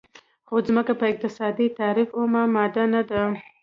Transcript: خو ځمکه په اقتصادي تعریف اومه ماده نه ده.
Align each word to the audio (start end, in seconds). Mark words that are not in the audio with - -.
خو 0.47 0.55
ځمکه 0.67 0.93
په 0.99 1.05
اقتصادي 1.11 1.67
تعریف 1.79 2.09
اومه 2.19 2.41
ماده 2.55 2.83
نه 2.93 3.01
ده. 3.09 3.21